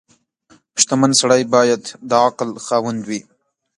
[0.81, 3.19] •شتمن سړی باید د عقل خاوند وي.